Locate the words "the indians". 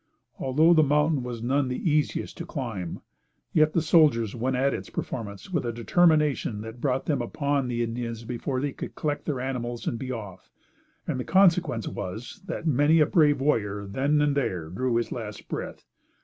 7.67-8.23